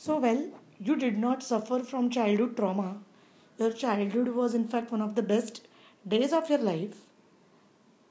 [0.00, 2.98] So, well, you did not suffer from childhood trauma.
[3.58, 5.66] Your childhood was, in fact, one of the best
[6.06, 6.98] days of your life.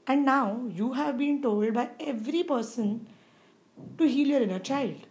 [0.06, 3.08] And now you have been told by every person
[3.98, 5.08] to heal your inner child.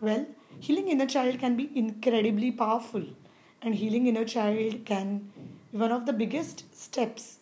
[0.00, 0.26] Well,
[0.60, 3.02] healing inner child can be incredibly powerful,
[3.60, 5.32] and healing inner child can
[5.72, 7.38] be one of the biggest steps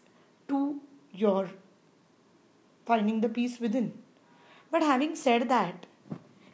[0.48, 0.80] to
[1.12, 1.50] your
[2.86, 3.92] finding the peace within.
[4.70, 5.84] But having said that,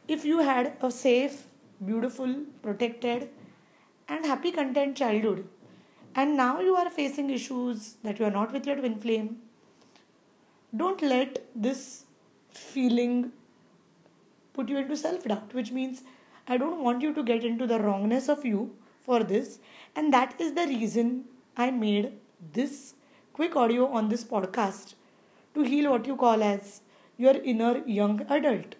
[0.09, 1.45] if you had a safe,
[1.85, 3.29] beautiful, protected,
[4.07, 5.47] and happy, content childhood,
[6.15, 9.37] and now you are facing issues that you are not with your twin flame,
[10.75, 12.05] don't let this
[12.51, 13.31] feeling
[14.53, 16.03] put you into self doubt, which means
[16.47, 19.59] I don't want you to get into the wrongness of you for this,
[19.95, 21.25] and that is the reason
[21.57, 22.13] I made
[22.53, 22.93] this
[23.33, 24.95] quick audio on this podcast
[25.55, 26.81] to heal what you call as
[27.17, 28.75] your inner young adult.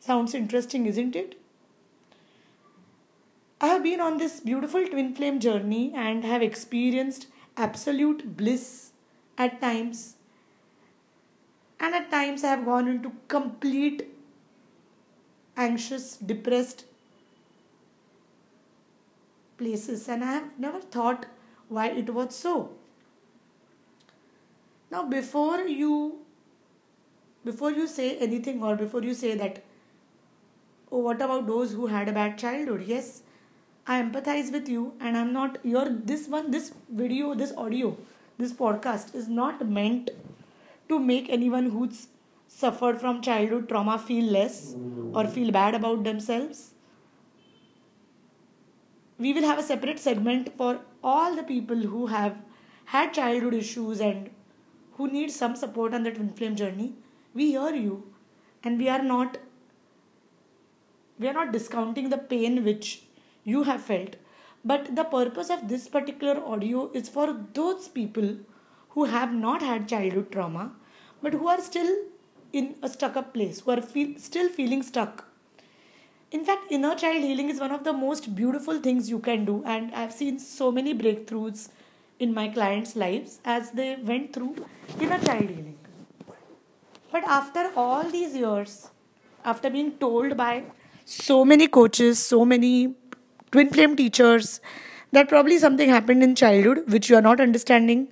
[0.00, 1.37] Sounds interesting, isn't it?
[3.60, 8.92] I have been on this beautiful twin flame journey and have experienced absolute bliss
[9.36, 10.14] at times.
[11.80, 14.08] And at times I have gone into complete
[15.56, 16.84] anxious, depressed
[19.56, 21.26] places, and I have never thought
[21.68, 22.70] why it was so.
[24.90, 26.20] Now, before you
[27.44, 29.62] before you say anything or before you say that
[30.90, 33.22] oh what about those who had a bad childhood yes
[33.94, 36.72] i empathize with you and i'm not your this one this
[37.02, 37.96] video this audio
[38.38, 40.10] this podcast is not meant
[40.88, 42.06] to make anyone who's
[42.48, 44.74] suffered from childhood trauma feel less
[45.12, 46.70] or feel bad about themselves.
[49.18, 52.36] We will have a separate segment for all the people who have
[52.86, 54.30] had childhood issues and
[54.96, 56.94] who need some support on the twin flame journey.
[57.34, 58.04] We hear you
[58.62, 59.38] and we are not
[61.18, 63.02] we are not discounting the pain which
[63.52, 64.16] you have felt.
[64.64, 68.36] But the purpose of this particular audio is for those people
[68.90, 70.70] who have not had childhood trauma
[71.22, 71.90] but who are still
[72.52, 75.24] in a stuck up place who are feel, still feeling stuck.
[76.30, 79.62] In fact inner child healing is one of the most beautiful things you can do
[79.74, 81.68] and i've seen so many breakthroughs
[82.18, 84.54] in my clients lives as they went through
[85.00, 85.78] inner child healing.
[87.12, 88.90] But after all these years,
[89.44, 90.64] after being told by
[91.04, 92.94] so many coaches, so many
[93.50, 94.60] twin flame teachers
[95.12, 98.08] that probably something happened in childhood which you are not understanding,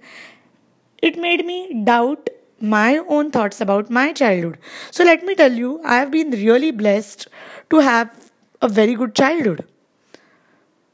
[1.02, 2.30] it made me doubt
[2.60, 4.58] my own thoughts about my childhood.
[4.91, 7.28] So let me tell you, I have been really blessed
[7.70, 8.30] to have
[8.62, 9.66] a very good childhood.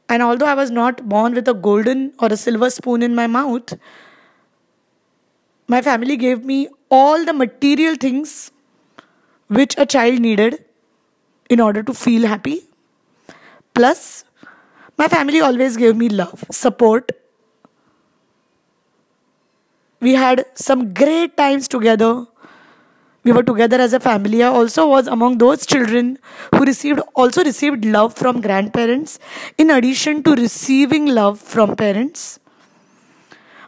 [0.09, 3.27] And although I was not born with a golden or a silver spoon in my
[3.27, 3.73] mouth,
[5.67, 8.51] my family gave me all the material things
[9.47, 10.65] which a child needed
[11.49, 12.63] in order to feel happy.
[13.73, 14.25] Plus,
[14.97, 17.11] my family always gave me love, support.
[19.99, 22.27] We had some great times together.
[23.23, 24.43] We were together as a family.
[24.43, 26.19] I also was among those children
[26.53, 29.17] who received also received love from grandparents
[29.57, 32.39] in addition to receiving love from parents.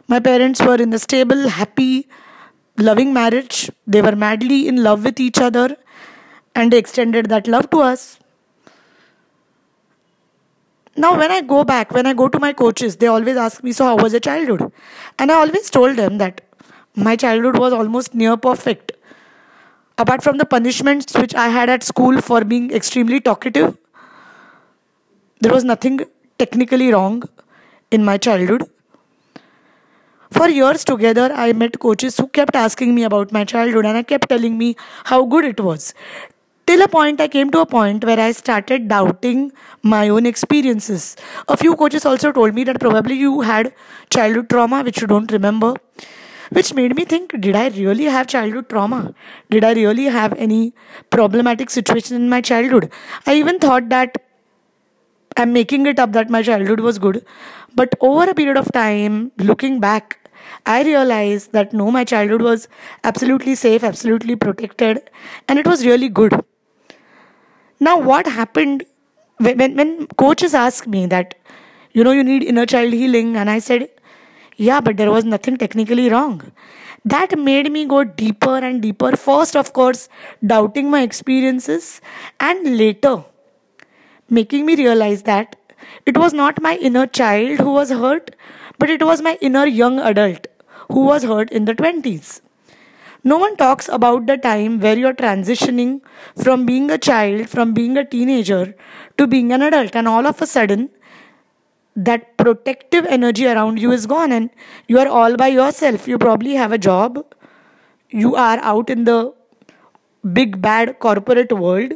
[0.08, 2.06] My parents were in a stable, happy,
[2.76, 3.70] loving marriage.
[3.86, 5.76] They were madly in love with each other
[6.54, 8.18] and they extended that love to us.
[10.96, 13.72] Now, when I go back, when I go to my coaches, they always ask me,
[13.72, 14.72] So, how was your childhood?
[15.18, 16.40] And I always told them that
[16.94, 18.92] my childhood was almost near perfect.
[19.98, 23.76] Apart from the punishments which I had at school for being extremely talkative,
[25.40, 26.00] there was nothing
[26.38, 27.22] technically wrong
[27.90, 28.64] in my childhood.
[30.30, 34.02] For years together, I met coaches who kept asking me about my childhood and I
[34.02, 35.94] kept telling me how good it was.
[36.66, 41.16] Till a point, I came to a point where I started doubting my own experiences.
[41.48, 43.72] A few coaches also told me that probably you had
[44.10, 45.74] childhood trauma which you don't remember,
[46.50, 49.14] which made me think did I really have childhood trauma?
[49.48, 50.74] Did I really have any
[51.10, 52.90] problematic situation in my childhood?
[53.26, 54.16] I even thought that
[55.36, 57.24] I'm making it up that my childhood was good.
[57.76, 60.18] But over a period of time, looking back,
[60.64, 62.68] I realized that no, my childhood was
[63.04, 65.10] absolutely safe, absolutely protected,
[65.48, 66.42] and it was really good.
[67.78, 68.84] Now, what happened
[69.38, 71.34] when, when, when coaches asked me that,
[71.92, 73.88] you know, you need inner child healing, and I said,
[74.56, 76.52] yeah, but there was nothing technically wrong.
[77.04, 79.14] That made me go deeper and deeper.
[79.16, 80.08] First, of course,
[80.44, 82.00] doubting my experiences,
[82.40, 83.24] and later,
[84.28, 85.56] making me realize that
[86.04, 88.34] it was not my inner child who was hurt,
[88.78, 90.46] but it was my inner young adult
[90.90, 92.40] who was hurt in the 20s.
[93.30, 96.00] No one talks about the time where you're transitioning
[96.42, 98.76] from being a child, from being a teenager
[99.18, 100.90] to being an adult, and all of a sudden,
[101.96, 104.50] that protective energy around you is gone, and
[104.86, 106.06] you are all by yourself.
[106.06, 107.18] You probably have a job,
[108.10, 109.34] you are out in the
[110.32, 111.94] big bad corporate world,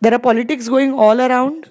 [0.00, 1.70] there are politics going all around,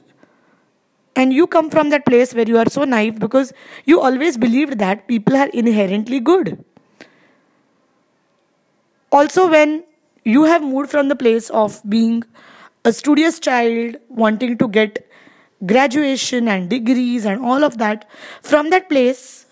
[1.18, 3.52] and you come from that place where you are so naive because
[3.84, 6.64] you always believed that people are inherently good
[9.14, 9.84] also when
[10.26, 12.24] you have moved from the place of being
[12.86, 15.08] a studious child wanting to get
[15.66, 18.10] graduation and degrees and all of that
[18.42, 19.46] from that place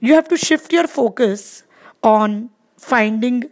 [0.00, 1.62] you have to shift your focus
[2.02, 3.44] on finding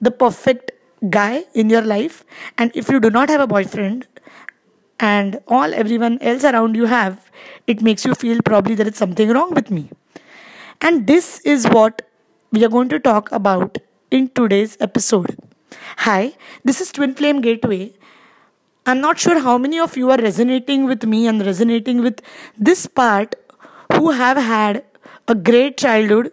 [0.00, 0.72] the perfect
[1.10, 2.24] guy in your life.
[2.56, 4.06] And if you do not have a boyfriend
[5.00, 7.30] and all everyone else around you have
[7.66, 9.90] it makes you feel probably there is something wrong with me.
[10.80, 12.02] And this is what
[12.52, 13.78] we are going to talk about
[14.10, 15.36] in today's episode.
[15.98, 16.32] Hi,
[16.64, 17.92] this is Twin Flame Gateway.
[18.86, 22.22] I'm not sure how many of you are resonating with me and resonating with
[22.56, 23.34] this part
[23.92, 24.84] who have had
[25.26, 26.32] a great childhood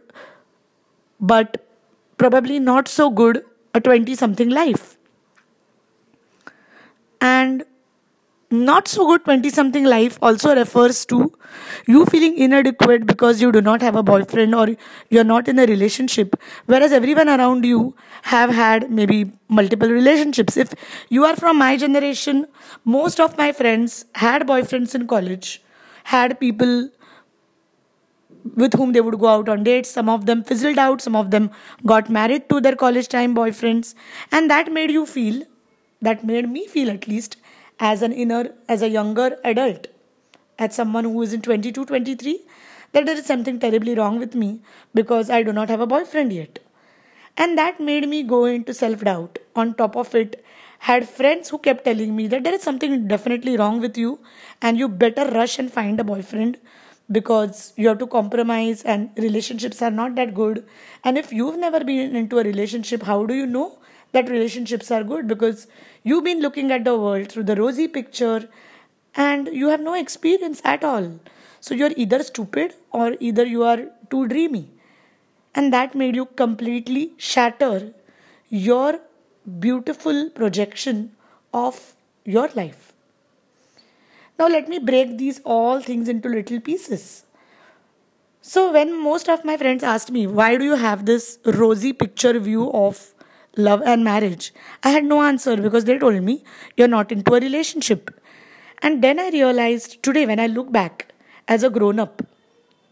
[1.20, 1.66] but
[2.18, 3.44] probably not so good
[3.74, 4.98] a 20 something life.
[7.20, 7.66] And
[8.52, 11.34] not so good 20 something life also refers to
[11.88, 14.68] you feeling inadequate because you do not have a boyfriend or
[15.10, 16.36] you're not in a relationship.
[16.66, 20.58] Whereas everyone around you have had maybe multiple relationships.
[20.58, 20.74] If
[21.10, 22.48] you are from my generation
[22.84, 25.62] most of my friends had boyfriends in college
[26.04, 26.90] had people
[28.56, 29.90] with whom they would go out on dates.
[29.90, 31.50] Some of them fizzled out some of them
[31.86, 33.96] got married to their college time boyfriends.
[34.32, 35.44] And that made you feel
[36.02, 37.38] that made me feel at least
[37.80, 39.88] as an inner as a younger adult
[40.58, 42.40] as someone who is in 22 23
[42.94, 44.62] that there is something terribly wrong with me
[44.94, 46.60] because i do not have a boyfriend yet.
[47.38, 50.44] And that made me go into self doubt on top of it
[50.80, 54.20] had friends who kept telling me that there is something definitely wrong with you
[54.62, 56.58] and you better rush and find a boyfriend
[57.12, 60.66] because you have to compromise and relationships are not that good.
[61.04, 63.80] And if you've never been into a relationship how do you know
[64.16, 65.68] that relationships are good because
[66.04, 68.50] you've been looking at the world through the rosy picture
[69.16, 71.20] and you have no experience at all.
[71.60, 73.80] So you're either stupid or either you are
[74.10, 74.70] too dreamy.
[75.54, 77.94] And that made you completely shatter
[78.50, 79.00] your
[79.60, 81.12] beautiful projection
[81.54, 81.96] of
[82.26, 82.94] your life.
[84.38, 87.24] Now, let me break these all things into little pieces.
[88.42, 92.38] So, when most of my friends asked me, why do you have this rosy picture
[92.38, 93.15] view of
[93.58, 94.54] love and marriage?
[94.84, 96.44] I had no answer because they told me
[96.78, 98.12] you're not into a relationship.
[98.82, 101.12] And then I realized today, when I look back
[101.48, 102.22] as a grown up,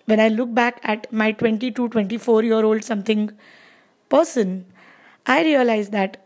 [0.06, 3.32] when I look back at my 22, 24 year old something
[4.10, 4.66] person,
[5.26, 6.18] I realized that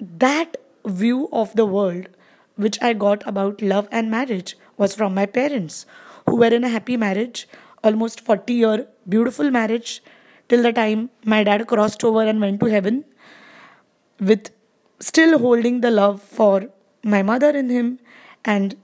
[0.00, 2.08] that view of the world
[2.56, 5.86] which I got about love and marriage was from my parents,
[6.26, 7.48] who were in a happy marriage,
[7.82, 10.02] almost 40 year beautiful marriage,
[10.48, 13.04] till the time my dad crossed over and went to heaven
[14.20, 14.50] with
[15.00, 16.68] still holding the love for
[17.02, 17.98] my mother in him
[18.44, 18.76] and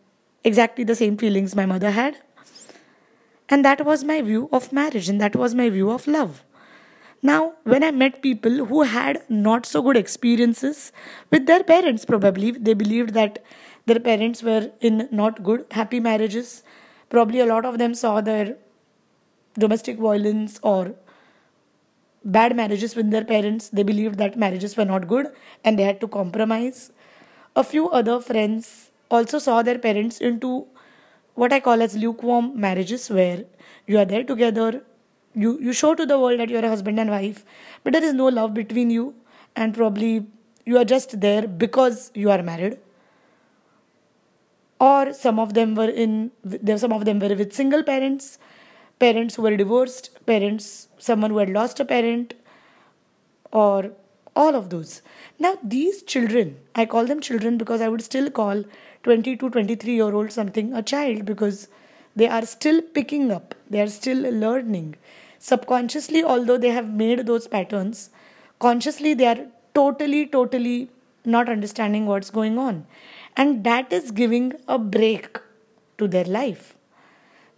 [0.44, 2.16] exactly the same feelings my mother had.
[3.48, 6.44] And that was my view of marriage and that was my view of love.
[7.22, 10.92] Now, when I met people who had not so good experiences
[11.30, 13.42] with their parents, probably they believed that
[13.86, 16.62] their parents were in not good, happy marriages.
[17.10, 18.56] Probably a lot of them saw their
[19.58, 20.94] domestic violence or
[22.24, 23.68] bad marriages with their parents.
[23.68, 25.28] They believed that marriages were not good
[25.64, 26.92] and they had to compromise.
[27.56, 30.66] A few other friends also saw their parents into
[31.34, 33.44] what I call as lukewarm marriages, where
[33.86, 34.82] you are there together,
[35.34, 37.44] you, you show to the world that you're a husband and wife,
[37.82, 39.14] but there is no love between you,
[39.56, 40.26] and probably
[40.66, 42.78] you are just there because you are married.
[44.78, 48.38] Or some of them were in, there some of them were with single parents
[49.00, 52.34] parents who were divorced, parents, someone who had lost a parent,
[53.52, 53.90] or
[54.36, 55.02] all of those.
[55.38, 58.64] Now, these children, I call them children because I would still call
[59.02, 61.68] 20 to 23 year old something a child because
[62.14, 64.96] they are still picking up, they are still learning.
[65.38, 68.10] Subconsciously, although they have made those patterns,
[68.58, 70.90] consciously they are totally, totally
[71.24, 72.86] not understanding what's going on.
[73.36, 75.38] And that is giving a break
[75.98, 76.74] to their life.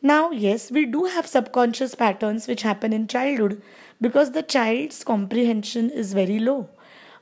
[0.04, 3.62] Now, yes, we do have subconscious patterns which happen in childhood
[4.00, 6.68] because the child's comprehension is very low.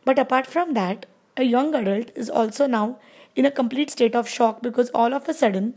[0.06, 1.04] But apart from that,
[1.36, 2.98] a young adult is also now
[3.36, 5.74] in a complete state of shock because all of a sudden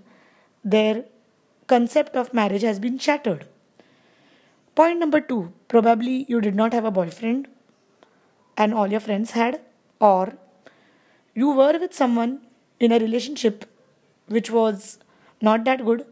[0.63, 1.03] their
[1.67, 3.47] concept of marriage has been shattered.
[4.75, 7.47] Point number two probably you did not have a boyfriend,
[8.57, 9.59] and all your friends had,
[9.99, 10.37] or
[11.35, 12.41] you were with someone
[12.79, 13.65] in a relationship
[14.27, 14.99] which was
[15.41, 16.05] not that good,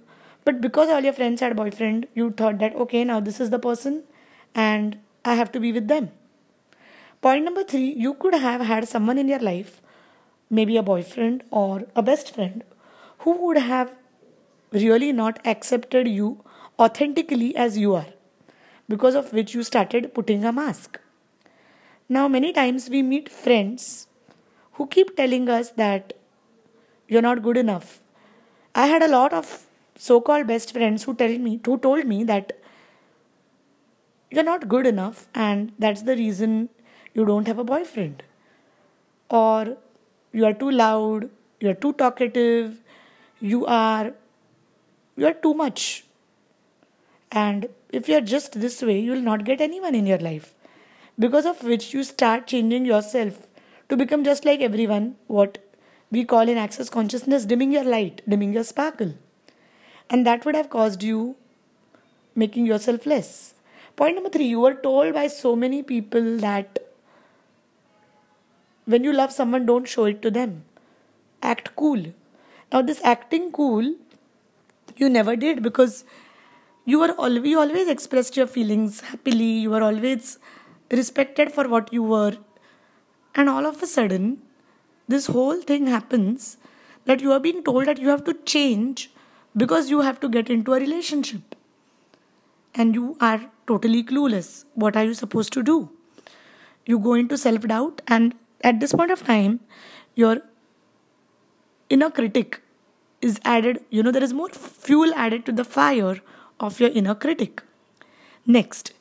[0.44, 3.50] but because all your friends had a boyfriend, you thought that okay, now this is
[3.50, 4.04] the person
[4.56, 6.12] and I have to be with them.
[7.22, 9.82] Point number three, you could have had someone in your life,
[10.50, 12.64] maybe a boyfriend or a best friend,
[13.20, 13.94] who would have
[14.72, 16.44] really not accepted you
[16.80, 18.08] authentically as you are,
[18.90, 21.00] because of which you started putting a mask.
[22.10, 24.08] Now, many times we meet friends
[24.74, 26.14] who keep telling us that
[27.08, 28.02] you're not good enough.
[28.74, 29.68] I had a lot of
[30.06, 32.54] so-called best friends who tell me who told me that
[34.32, 36.56] you're not good enough and that's the reason
[37.14, 38.24] you don't have a boyfriend.
[39.30, 39.78] Or
[40.34, 41.30] you are too loud
[41.60, 42.82] you are too talkative
[43.40, 44.14] you are
[45.18, 46.06] you are too much.
[47.32, 50.54] And if you are just this way you will not get anyone in your life.
[51.20, 53.48] Because of which you start changing yourself
[53.90, 55.60] to become just like everyone what
[56.10, 59.14] we call in access consciousness dimming your light dimming your sparkle
[60.12, 61.36] and that would have caused you
[62.36, 63.54] making yourself less.
[63.96, 66.80] Point number 3 you were told by so many people that
[68.86, 70.64] when you love someone don't show it to them.
[71.42, 72.04] Act cool.
[72.72, 73.96] Now this acting cool
[74.98, 76.04] you never did because
[76.86, 79.52] you were always you always expressed your feelings happily.
[79.66, 80.38] You were always
[80.92, 82.38] respected for what you were.
[83.34, 84.42] And all of a sudden
[85.08, 86.58] this whole thing happens
[87.06, 89.10] that you are being told that you have to change
[89.56, 91.56] because you have to get into a relationship.
[92.74, 94.66] And you are totally clueless.
[94.76, 95.90] What are you supposed to do?
[96.86, 99.60] You go into self doubt and at this point of time
[100.16, 100.38] your
[101.90, 102.62] inner critic
[103.22, 106.22] is added you know there is more fuel added to the fire
[106.60, 107.64] of your inner critic.
[108.46, 108.94] Next.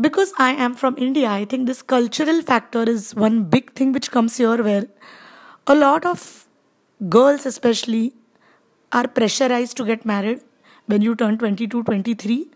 [0.00, 4.10] Because i am from india i think this cultural factor is one big thing which
[4.10, 4.86] comes here where
[5.66, 6.22] a lot of
[7.16, 8.14] girls especially
[8.92, 10.40] are pressurized to get married
[10.86, 12.48] when you turn 22 23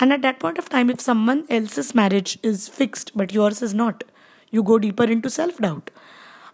[0.00, 3.74] and at that point of time if someone else's marriage is fixed but yours is
[3.74, 4.04] not
[4.54, 5.90] you go deeper into self doubt.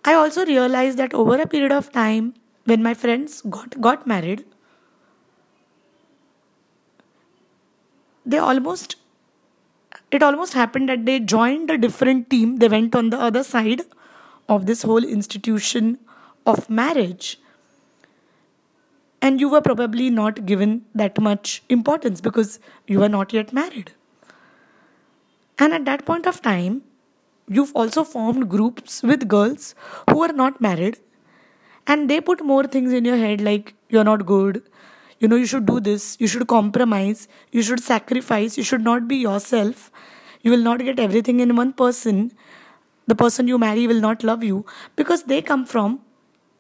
[0.05, 4.45] I also realized that over a period of time, when my friends got, got married,
[8.25, 8.97] they almost
[10.11, 12.57] it almost happened that they joined a different team.
[12.57, 13.83] They went on the other side
[14.49, 15.99] of this whole institution
[16.47, 17.39] of marriage
[19.23, 23.93] and you were probably not given that much importance because you were not yet married.
[25.59, 26.83] And at that point of time
[27.49, 29.75] you've also formed groups with girls
[30.09, 30.99] who are not married.
[31.87, 34.63] And they put more things in your head like you're not good.
[35.19, 36.17] You know you should do this.
[36.21, 37.29] You should compromise.
[37.51, 38.57] You should sacrifice.
[38.57, 39.91] You should not be yourself.
[40.43, 42.33] You will not get everything in one person.
[43.07, 44.65] The person you marry will not love you.
[44.97, 46.01] Because they come from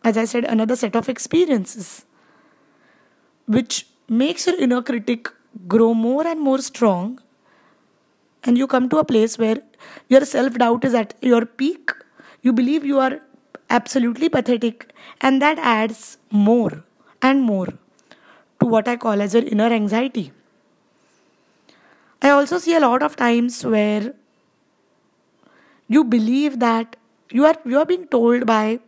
[0.02, 2.06] as i said another set of experiences
[3.56, 5.28] which makes your inner critic
[5.66, 7.18] grow more and more strong
[8.44, 9.58] and you come to a place where
[10.08, 11.90] your self doubt is at your peak,
[12.42, 13.20] you believe you are
[13.68, 16.84] absolutely pathetic, and that adds more
[17.22, 17.66] and more
[18.60, 20.32] to what I call as your inner anxiety.
[22.22, 24.14] I also see a lot of times where
[25.88, 26.96] you believe that
[27.30, 28.80] you are you are being told by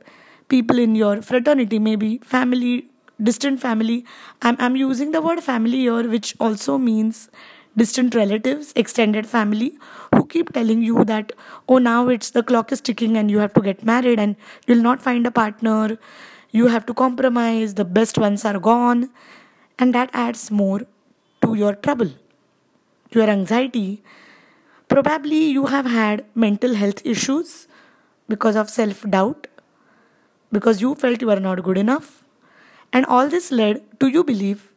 [0.48, 2.88] people in your fraternity, maybe family,
[3.22, 4.04] distant family.
[4.42, 7.28] I'm I'm using the word family here, which also means
[7.76, 9.78] distant relatives, extended family
[10.14, 11.32] who keep telling you that,
[11.68, 14.36] oh, now it's the clock is ticking and you have to get married and
[14.66, 15.98] you'll not find a partner,
[16.50, 19.08] you have to compromise, the best ones are gone,
[19.78, 20.82] and that adds more
[21.42, 22.10] to your trouble,
[23.10, 24.02] your anxiety.
[24.88, 27.68] Probably you have had mental health issues
[28.28, 29.46] because of self doubt,
[30.50, 32.21] because you felt you were not good enough,
[32.92, 34.72] and all this led to you believe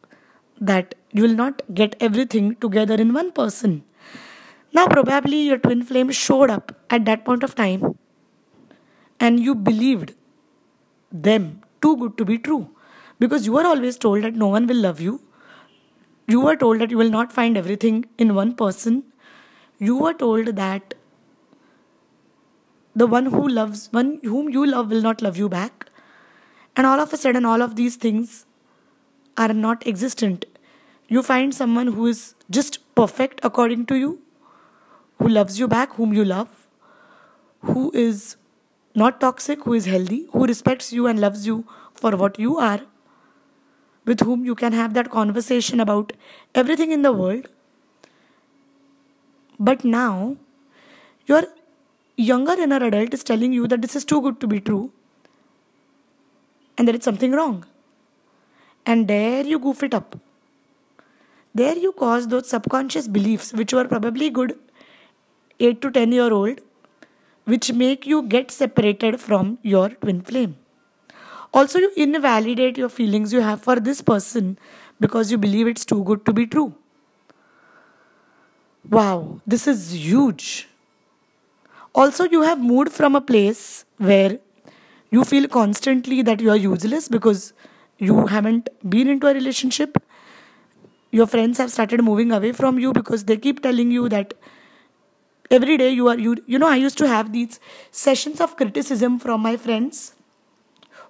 [0.59, 3.83] that you will not get everything together in one person.
[4.73, 7.97] Now, probably your twin flame showed up at that point of time
[9.19, 10.13] and you believed
[11.11, 12.69] them too good to be true
[13.19, 15.21] because you were always told that no one will love you.
[16.27, 19.03] You were told that you will not find everything in one person.
[19.77, 20.95] You were told that
[22.95, 25.84] the one who loves one whom you love will not love you back
[26.75, 28.45] and all of a sudden all of these things
[29.37, 30.45] are not existent.
[31.07, 34.19] You find someone who is just perfect according to you,
[35.19, 36.67] who loves you back, whom you love,
[37.61, 38.35] who is
[38.93, 42.81] not toxic, who is healthy, who respects you and loves you for what you are,
[44.05, 46.13] with whom you can have that conversation about
[46.53, 47.47] everything in the world.
[49.59, 50.37] But now
[51.25, 51.43] your
[52.17, 54.91] younger inner adult is telling you that this is too good to be true
[56.77, 57.65] and there is something wrong.
[58.85, 60.19] And there you goof it up.
[61.53, 64.57] There you cause those subconscious beliefs, which were probably good
[65.59, 66.59] 8 to 10 year old,
[67.45, 70.57] which make you get separated from your twin flame.
[71.53, 74.57] Also, you invalidate your feelings you have for this person
[74.99, 76.73] because you believe it's too good to be true.
[78.89, 80.67] Wow, this is huge.
[81.93, 84.39] Also, you have moved from a place where
[85.15, 87.45] you feel constantly that you are useless because
[87.97, 89.97] you haven't been into a relationship.
[91.11, 94.33] Your friends have started moving away from you because they keep telling you that
[95.57, 97.59] every day you are you you know I used to have these
[97.91, 100.15] sessions of criticism from my friends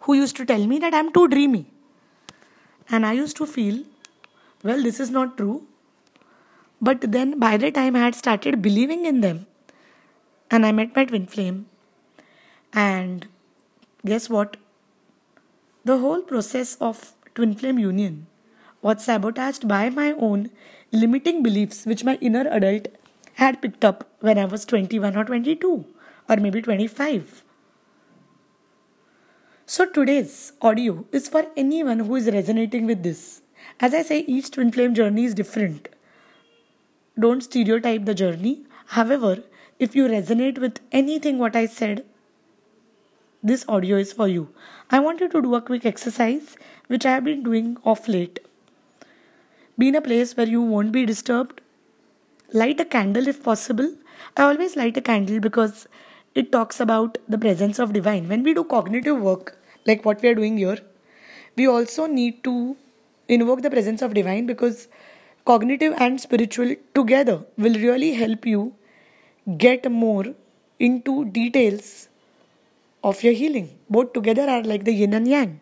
[0.02, 1.66] who used to tell me that I'm too dreamy.
[2.90, 3.84] And I used to feel,
[4.64, 5.68] well, this is not true.
[6.80, 9.48] But then by the time I had started believing in them,
[10.52, 11.66] and I met my twin flame,
[12.74, 13.28] and
[14.06, 14.58] guess what?
[15.84, 18.28] The whole process of twin flame union
[18.82, 20.52] was sabotaged by my own
[20.92, 22.88] limiting beliefs, which my inner adult
[23.36, 25.86] had picked up when I was 21 or 22,
[26.30, 27.44] or maybe 25.
[29.66, 33.42] So today's audio is for anyone who is resonating with this.
[33.80, 35.90] As I say, each twin flame journey is different.
[37.20, 38.66] Don't stereotype the journey.
[38.88, 39.44] However,
[39.80, 42.06] if you resonate with anything what I said,
[43.50, 44.50] this audio is for you.
[44.90, 48.40] I want you to do a quick exercise which I have been doing off late.
[49.78, 51.62] Be in a place where you won't be disturbed.
[52.54, 53.94] Light a candle if possible.
[54.36, 55.88] I always light a candle because
[56.34, 58.28] it talks about the presence of divine.
[58.28, 60.80] When we do cognitive work, like what we are doing here,
[61.56, 62.76] we also need to
[63.28, 64.88] invoke the presence of divine because
[65.46, 68.74] cognitive and spiritual together will really help you
[69.60, 70.26] get more
[70.80, 72.10] into details
[73.12, 73.70] of your healing.
[73.90, 75.62] Both together are like the yin and yang.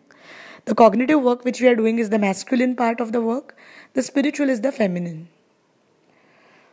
[0.64, 3.54] The cognitive work which we are doing is the masculine part of the work,
[3.92, 5.28] the spiritual is the feminine.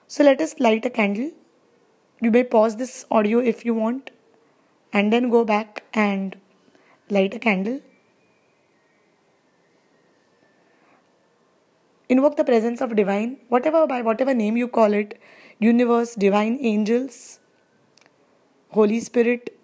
[0.08, 1.32] So let us light a candle
[2.24, 4.12] you may pause this audio if you want
[4.94, 6.36] and then go back and
[7.10, 7.80] light a candle.
[12.10, 15.20] Invoke the presence of divine, whatever by whatever name you call it,
[15.60, 17.40] universe, divine angels,
[18.70, 19.58] Holy Spirit,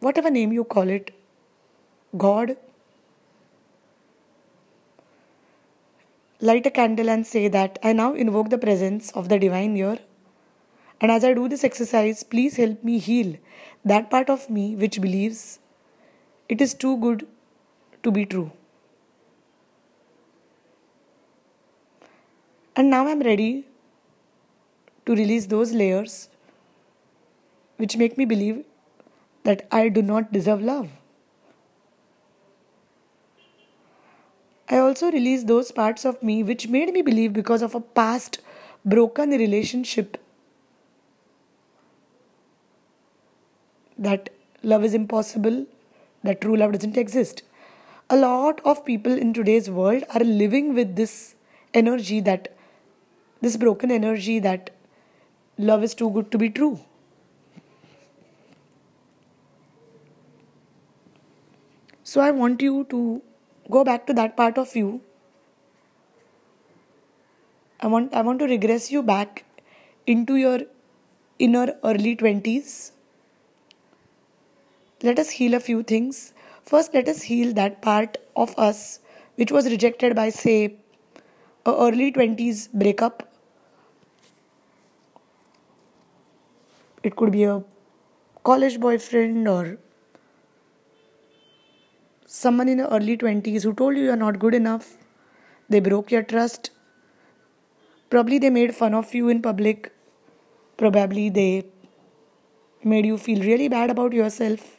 [0.00, 1.10] whatever name you call it,
[2.16, 2.56] God.
[6.40, 9.98] Light a candle and say that I now invoke the presence of the divine here
[11.00, 13.36] and as I do this exercise, please help me heal
[13.84, 15.60] that part of me which believes
[16.48, 17.26] it is too good
[18.02, 18.50] to be true.
[22.74, 23.66] And now I'm ready
[25.06, 26.28] to release those layers
[27.76, 28.64] which make me believe
[29.44, 30.90] that I do not deserve love.
[34.70, 38.40] I also release those parts of me which made me believe because of a past
[38.84, 40.20] broken relationship
[43.98, 44.30] that
[44.62, 45.66] love is impossible,
[46.22, 47.42] that true love doesn't exist.
[48.10, 51.34] A lot of people in today's world are living with this
[51.74, 52.54] energy that,
[53.40, 54.70] this broken energy that
[55.58, 56.80] love is too good to be true.
[62.08, 63.22] So I want you to
[63.70, 65.00] go back to that part of you.
[67.80, 69.44] I want I want to regress you back
[70.06, 70.60] into your
[71.38, 72.92] inner early 20s
[75.02, 76.32] let us heal a few things.
[76.64, 79.00] First, let us heal that part of us
[79.36, 80.74] which was rejected by, say,
[81.66, 83.22] a early 20s breakup.
[87.02, 87.62] It could be a
[88.44, 89.78] college boyfriend or
[92.30, 94.98] someone in the early 20s who told you you're not good enough.
[95.70, 96.70] They broke your trust.
[98.10, 99.90] Probably they made fun of you in public.
[100.76, 101.64] Probably they
[102.84, 104.76] made you feel really bad about yourself.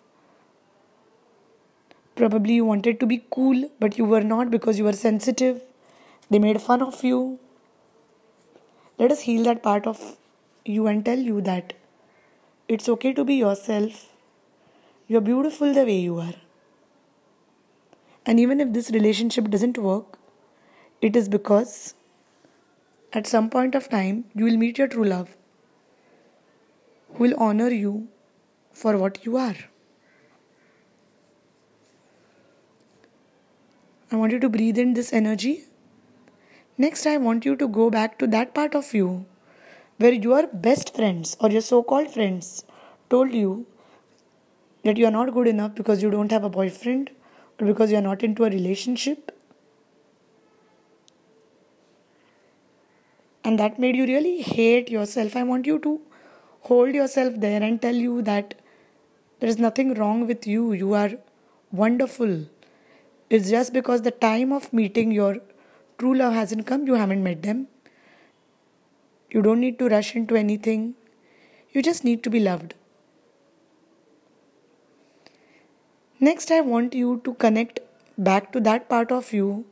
[2.15, 5.61] Probably you wanted to be cool, but you were not because you were sensitive.
[6.29, 7.39] They made fun of you.
[8.99, 10.17] Let us heal that part of
[10.65, 11.73] you and tell you that
[12.67, 14.09] it's okay to be yourself.
[15.07, 16.35] You're beautiful the way you are.
[18.25, 20.17] And even if this relationship doesn't work,
[21.01, 21.95] it is because
[23.13, 25.35] at some point of time you will meet your true love
[27.13, 28.07] who will honor you
[28.71, 29.55] for what you are.
[34.11, 35.65] I want you to breathe in this energy.
[36.77, 39.25] Next, I want you to go back to that part of you
[39.97, 42.63] where your best friends or your so called friends
[43.09, 43.67] told you
[44.83, 47.11] that you are not good enough because you don't have a boyfriend
[47.65, 49.31] because you are not into a relationship
[53.43, 55.99] and that made you really hate yourself, I want you to
[56.61, 58.55] hold yourself there and tell you that
[59.39, 60.73] there is nothing wrong with you.
[60.73, 61.11] You are
[61.71, 62.45] wonderful.
[63.29, 65.37] It's just because the time of meeting your
[65.97, 67.67] true love hasn't come, you haven't met them.
[69.31, 70.95] You don't need to rush into anything.
[71.71, 72.73] You just need to be loved.
[76.21, 77.79] Next, I want you to connect
[78.17, 79.65] back to that part of you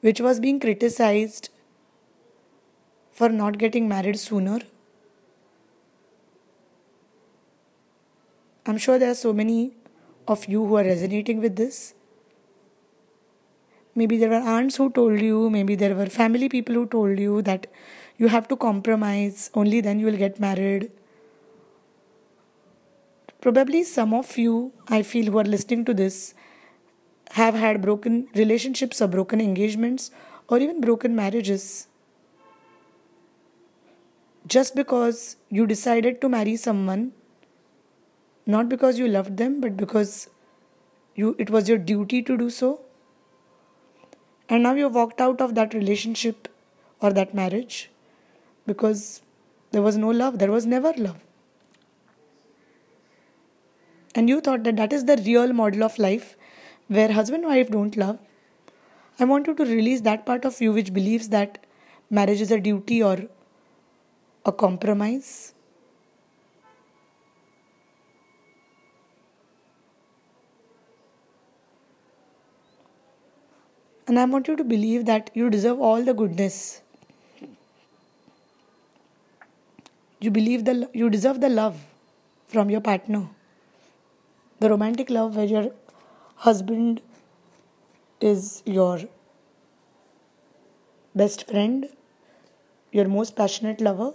[0.00, 1.48] which was being criticized
[3.12, 4.58] for not getting married sooner.
[8.66, 9.74] I'm sure there are so many
[10.26, 11.94] of you who are resonating with this.
[13.94, 17.42] Maybe there were aunts who told you, maybe there were family people who told you
[17.42, 17.68] that
[18.18, 20.90] you have to compromise, only then you will get married.
[23.42, 26.34] Probably some of you, I feel, who are listening to this,
[27.32, 30.12] have had broken relationships or broken engagements
[30.48, 31.88] or even broken marriages.
[34.46, 37.12] Just because you decided to marry someone
[38.46, 40.28] not because you loved them but because
[41.16, 42.80] you it was your duty to do so.
[44.48, 46.48] And now you walked out of that relationship
[47.00, 47.90] or that marriage
[48.66, 49.22] because
[49.72, 51.20] there was no love there was never love
[54.14, 56.36] and you thought that that is the real model of life
[56.88, 58.18] where husband and wife don't love
[59.18, 61.62] i want you to release that part of you which believes that
[62.18, 63.16] marriage is a duty or
[64.44, 65.54] a compromise?
[74.06, 76.82] And I want you to believe that you deserve all the goodness.
[80.20, 81.78] You believe the you deserve the love
[82.48, 83.28] from your partner.
[84.62, 85.72] The romantic love where your
[86.36, 87.02] husband
[88.20, 89.00] is your
[91.16, 91.88] best friend,
[92.92, 94.12] your most passionate lover,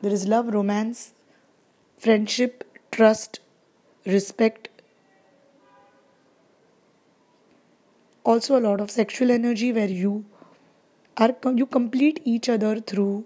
[0.00, 1.12] There is love, romance,
[1.98, 3.40] friendship, trust,
[4.06, 4.68] respect.
[8.22, 10.24] Also, a lot of sexual energy where you
[11.16, 13.24] are you complete each other through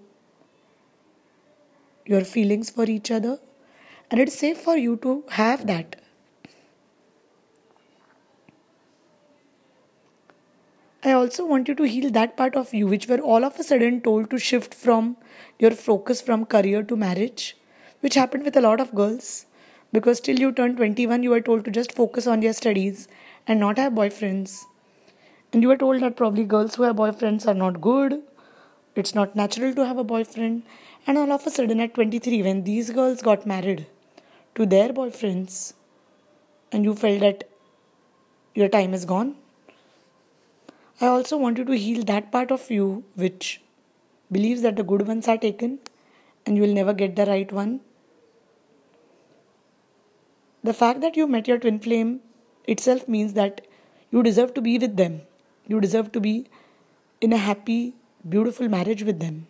[2.06, 3.38] your feelings for each other,
[4.10, 5.96] and it's safe for you to have that.
[11.04, 13.64] I also want you to heal that part of you which were all of a
[13.64, 15.16] sudden told to shift from
[15.58, 17.56] your focus from career to marriage,
[18.00, 19.46] which happened with a lot of girls.
[19.92, 23.08] Because till you turn 21, you were told to just focus on your studies
[23.48, 24.60] and not have boyfriends.
[25.52, 28.22] And you were told that probably girls who have boyfriends are not good,
[28.94, 30.62] it's not natural to have a boyfriend.
[31.06, 33.86] And all of a sudden, at 23, when these girls got married
[34.54, 35.74] to their boyfriends,
[36.70, 37.48] and you felt that
[38.54, 39.34] your time is gone,
[41.00, 43.60] I also want you to heal that part of you which
[44.30, 45.80] believes that the good ones are taken
[46.46, 47.80] and you will never get the right one.
[50.62, 52.20] The fact that you met your twin flame
[52.64, 53.66] itself means that
[54.10, 55.22] you deserve to be with them.
[55.66, 56.46] You deserve to be
[57.20, 57.94] in a happy,
[58.28, 59.48] beautiful marriage with them.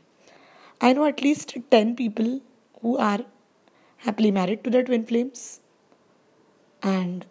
[0.83, 2.41] I know at least 10 people
[2.81, 3.21] who are
[3.99, 5.61] happily married to their twin flames
[6.83, 7.25] and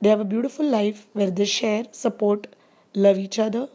[0.00, 2.48] they have a beautiful life where they share, support,
[2.92, 3.68] love each other.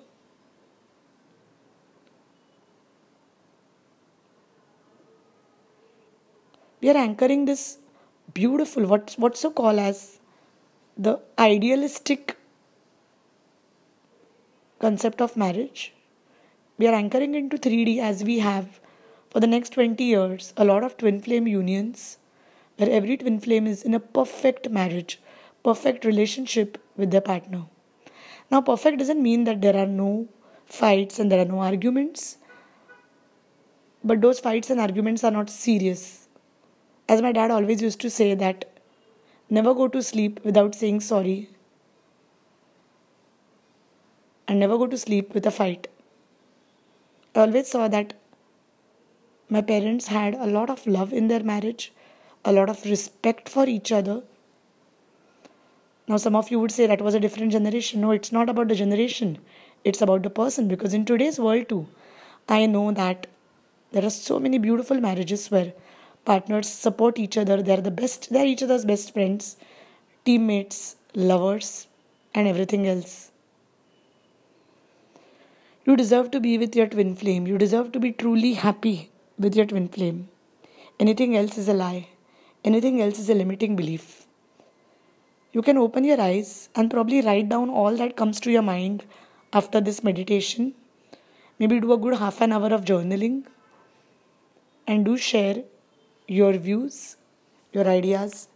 [6.82, 7.78] We are anchoring this
[8.34, 10.20] beautiful, what's, what's so called as
[10.98, 12.38] the idealistic
[14.80, 15.94] concept of marriage.
[16.78, 18.80] We are anchoring into 3D as we have
[19.30, 22.18] for the next 20 years a lot of twin flame unions
[22.78, 25.20] where every twin flame is in a perfect marriage,
[25.64, 27.66] perfect relationship with their partner.
[28.50, 30.28] Now, perfect doesn't mean that there are no
[30.66, 32.38] fights and there are no arguments,
[34.04, 36.28] but those fights and arguments are not serious.
[37.08, 38.66] As my dad always used to say, that
[39.50, 41.50] never go to sleep without saying sorry,
[44.48, 45.88] and never go to sleep with a fight.
[47.36, 48.14] I always saw that
[49.50, 51.92] my parents had a lot of love in their marriage,
[52.46, 54.24] a lot of respect for each other,
[56.12, 58.02] now, some of you would say that was a different generation.
[58.02, 59.38] No, it's not about the generation,
[59.86, 60.68] it's about the person.
[60.68, 61.88] Because in today's world, too,
[62.50, 63.28] I know that
[63.94, 65.72] there are so many beautiful marriages where
[66.26, 69.56] partners support each other, they're the best, they're each other's best friends,
[70.26, 71.88] teammates, lovers,
[72.36, 73.31] and everything else.
[75.84, 77.48] You deserve to be with your twin flame.
[77.48, 80.30] You deserve to be truly happy with your twin flame.
[81.00, 82.10] Anything else is a lie.
[82.64, 84.28] Anything else is a limiting belief.
[85.54, 89.06] You can open your eyes and probably write down all that comes to your mind
[89.54, 90.76] after this meditation.
[91.58, 93.46] Maybe do a good half an hour of journaling
[94.86, 95.64] and do share
[96.28, 97.18] your views,
[97.74, 98.50] your ideas,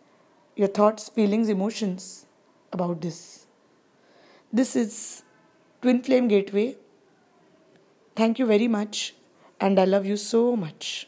[0.55, 2.27] your thoughts, feelings, emotions
[2.71, 3.47] about this.
[4.53, 5.23] This is
[5.81, 6.77] Twin Flame Gateway.
[8.15, 9.13] Thank you very much,
[9.59, 11.07] and I love you so much.